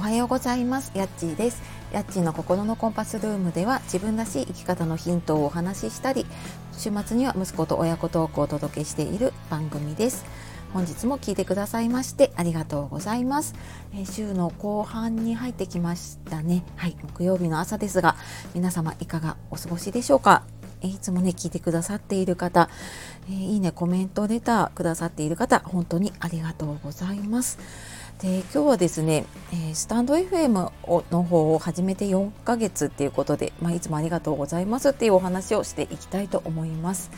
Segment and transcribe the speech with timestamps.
[0.00, 0.92] おはようございます。
[0.94, 1.60] やっちーです。
[1.92, 6.24] やっちーの心のコンパスルームでは自分らしい生き方のヒントをお話ししたり
[6.72, 10.24] 週末には息子と親子トークをお届けしている番組です。
[10.72, 13.54] 本日も聞いてくださいましてありがとうございます、
[13.94, 16.64] え、週の後半に入ってきましたね。
[16.76, 18.16] はい木曜日の朝ですが
[18.54, 20.44] 皆様いかがお過ごしでしょうか？
[20.80, 22.70] いつもね聞いてくださっている方、
[23.28, 27.58] え、いいねコメントレターくださっている方本当にありがとうございます。
[28.22, 29.24] で今日はですね、
[29.70, 30.70] え、スタンド FM
[31.10, 37.10] の方を始めて4ヶ月っていうことで、まあ、いつもありがとうございますっていうお話をしていきたいと思います。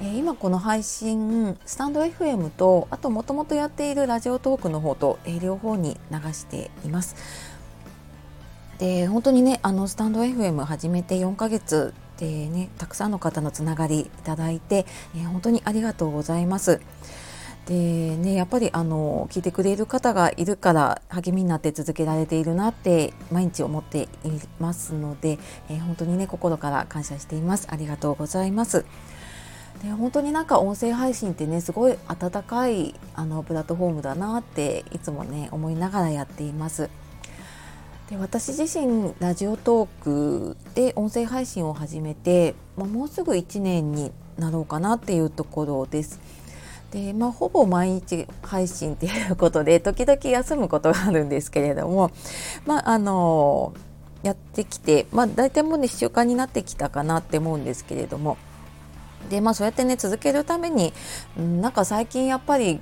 [0.00, 7.14] えー、今この配信スタンド FM とあともともとやっているラジオトークの方と、え、両方に流しています。
[8.78, 14.84] で本当にねあのスタンド FM 始めて4ヶ月でねたくさんの方のつながりいただいて、
[15.16, 16.80] え、本当にありがとうございます。
[17.66, 24.08] でねやっぱりあの聞いてくれる方がいるから励みになって続けられているなって毎日思ってい
[24.60, 25.38] ますので、
[25.70, 27.68] えー、本当にね心から感謝しています。
[27.70, 28.84] ありがとうございます。
[29.82, 36.90] で本当になんか音声配信ってねすごい温かいあのプラットフォームだなっていつもね思いながらやっています。
[38.10, 46.20] で私自身ラジオトークで音声配信を始めて、まあ、もうすぐ1年になろうかなっていうところです。
[46.94, 52.12] でまあ、ほぼ毎日配信っていうことで時々休むことがあるんですけれども、
[52.66, 53.74] まあ、あの
[54.22, 58.38] やってきて、まあ、大体もうね習慣になってきたかなって思うんですけれども
[59.28, 60.92] で、まあ、そうやってね続けるために、
[61.36, 62.78] なんか最近やっぱり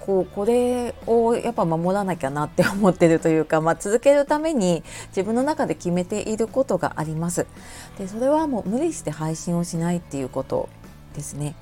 [0.00, 7.46] こうこれをやっぱ守らなきゃなって思ってるというか、まあ、続けるために自分の中で決めていることがあります。
[7.96, 10.68] でそれはもう無理して配信をしないっていうこと
[11.14, 11.54] ですね。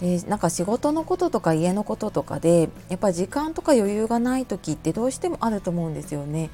[0.00, 6.50] でなんか仕事のこととか家のこととかでやっぱ時間とか余裕がない時ってどうしてもあると思うんですよね。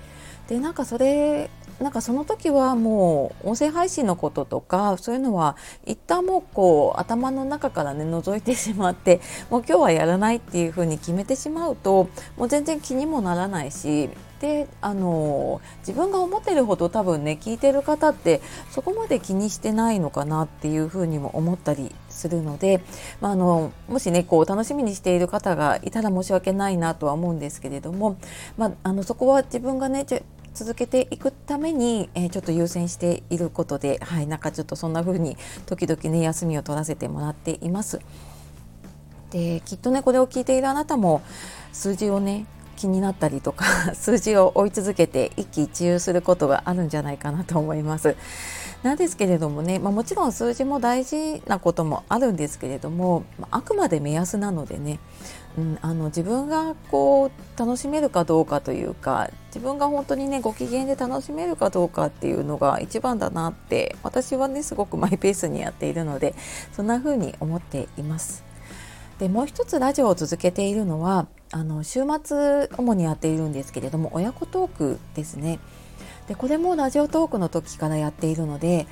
[0.48, 1.50] でなんかそれ
[1.80, 9.20] なんかその時はもう音声配信のこととかそういうのは一旦もうこう頭の中からね覗いてしまって
[9.50, 14.10] もう今日はやらないっていうふうに決めてしまうともう全然気にもならないし
[14.40, 22.82] であの自分が思ってるほど多分ね聞いてる方ってそこまで気にしてないのかなっていうふうにも思ったりするので、
[23.20, 28.18] まあ、あのもしねこう楽しみにしている方がいたら申し訳ないなとは思うんですけれども、
[28.56, 30.06] まあ、あのそこは自分がね
[30.54, 35.36] 続けていくために、えー、ちょっと優先していることで、はい、なんかちょっとそんな風に
[35.66, 38.00] 時々ね休みを取らせてもらっています。
[39.30, 41.22] できっとねこれを聞いているあなたも
[41.72, 42.44] 数字をね
[42.76, 48.16] 気になったりとか 数字を追い続けて一喜一憂することがあるんじゃないかなと思います。
[48.82, 54.98] なんですけれどもね、まあ、もちろん数字も大事なこともあるんですけれどもあくまで目安なのでね、
[55.56, 66.34] うん、あの自分がこう楽しめるかどうかというか自分が本当にねご機嫌で楽しめるかどうかっていうのが一番だなって私はねすごく マイペースにやっているので
[66.72, 68.42] そんな風に思っています。
[69.20, 75.60] でもう一つラジオを続けているのはあの週末主にやっているんですけれども親子トークですね。
[76.26, 78.86] でこれもラジオトークの時からやっているので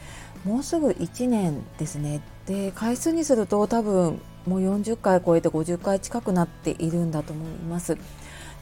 [0.45, 2.21] もうすぐ1年ですね。
[2.47, 7.97] で回数にすると多分もう40回超えて50回近くなっているんだと思います。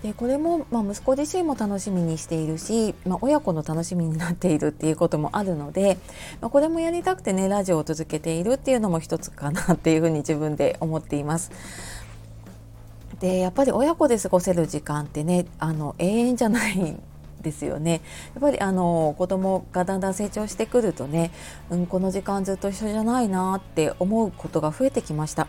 [0.03, 5.98] でこれも、まあ、息子自身も楽しみにしているし、まあ、親子の楽しみになっているっていうこともあるので、
[6.41, 11.50] まあ、これもやりたくてねラジオを続けているっていうのも一つかなっていうふうに自分で思っています。
[13.21, 17.03] でやっぱり親子で過ごせる時間ってねあの永遠じゃないん
[17.41, 18.01] ですよね
[18.34, 21.31] やっぱりあの子供がだんだん成長してくるとね、
[21.71, 25.49] うん、この時間ずっと一緒じゃないなって思うことが増えてきました。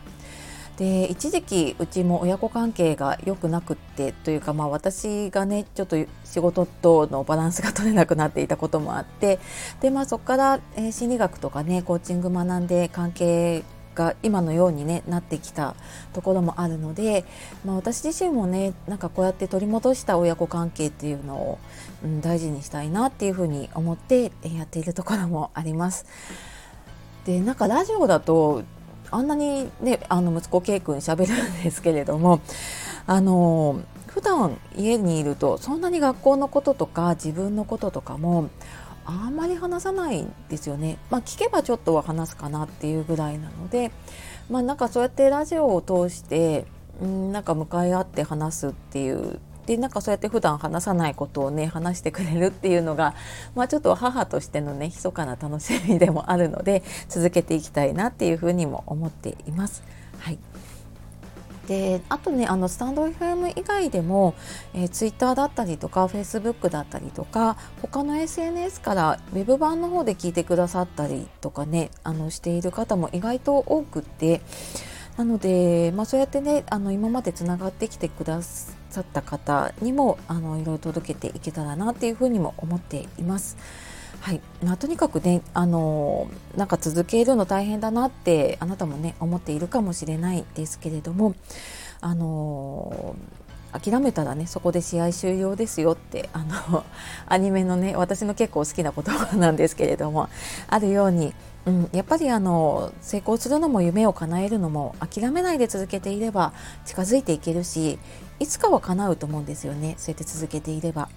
[0.77, 9.39] で一時期うちも親子関係が良くなくってというかまあ私がねちょっと仕事とのバランスが取れなくなっていたこともあって
[9.81, 13.65] でまあそこから、えー、心理学とかねコーチング学んで関係
[13.99, 15.75] が今のように、ね、なってきた
[16.13, 17.25] ところもあるので、
[17.65, 21.59] まあ、私自身もねなんかこうやって取り戻した親子関係っていうのを、
[22.03, 26.05] うん、大事にしたいなっていうふうに思ってやっているところもあります。
[27.25, 28.63] でなんかラジオだと
[29.11, 32.39] あんなにねあの息子 K 君しゃべるんですけれども
[33.05, 38.49] あの普段家にいるとそんなに学校のこととか自分のこととかも
[39.09, 40.97] あんまり話さないんですよね。
[41.09, 43.91] まあ、聞けばちょっとは話すかなっていうぐらいなので、
[44.49, 46.65] まあ、なんかそうやってラジオを通して
[47.03, 53.13] んなんか向かい合って話すっていうでなんかそうやって普段話さないことをね話してくれるっていうのが、
[53.55, 59.83] まあ、ちょっと母としてのね密かな楽しみでもあるので続けていきたいなっていうふうにも思っています。
[60.17, 60.39] はい
[61.69, 64.33] であとねあのスタンド FM 以外でも、
[64.73, 74.41] えー、Twitter だったりとか Facebook だったりとか他の SNS からウェブ版の方で聞いてくださったりとかねあのしている方も意外と多くって
[75.15, 83.57] なので、まあ、そうやってねあの今までつながってきてくださった方にもあのいろいろ届けていけたらなっていうふうにも思っています。
[84.21, 91.35] はいまあ、とにかくねあのなんか続けるの大変だなってあなたもね思っているかもしれないですけれども
[92.01, 93.15] あの
[93.71, 96.83] 諦めたらねそこで試合終了ですよってあの
[97.27, 100.29] アニメのね私の結構好きな言葉なんですけれども
[100.67, 101.33] あるように、
[101.65, 106.53] うん、やっぱりあの成功するのも夢を叶えるのも諦めないで続けていれば
[106.85, 107.99] 近づいていけるし
[108.39, 111.09] いつかは叶うと思うんですよねそうやって続けていれば。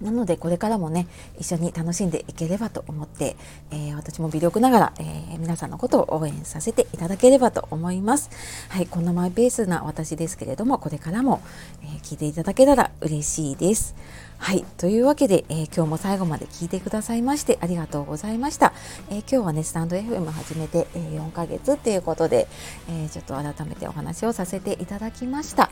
[0.00, 1.06] なのでこれからもね
[1.38, 3.36] 一緒に楽しんでいければと思って、
[3.70, 8.30] えー、私も微力ながら、えー、皆さんのことを応援させていただければと思います。
[8.68, 11.40] はいこんなマイペースな私ですけれどもこれからも、
[11.82, 13.94] えー、聞いていただけたら嬉しいです。
[14.38, 18.74] はいというわけで、え今日も最後まで聞いてくださいましてありがとうございました、
[19.08, 22.46] え今日はねスタンド FM 始めて、え4ヶ月っていうことで、
[22.90, 25.70] えちょっと改めてお話をさせていただきました、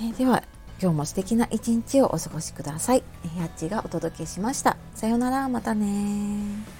[0.00, 0.42] えでは
[0.80, 3.02] 今日も素敵な一日をお過ごしください。
[3.38, 4.76] やっちがお届けしました。
[4.94, 6.75] さようなら、またね